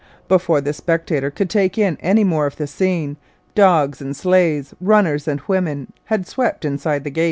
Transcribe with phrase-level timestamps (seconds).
[0.27, 3.17] Before the spectator could take in any more of the scene,
[3.53, 7.19] dogs and sleighs, runners and women, had swept inside the gate.